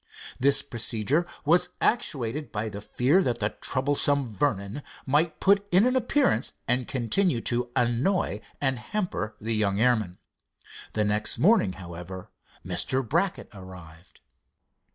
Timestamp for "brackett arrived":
13.07-14.21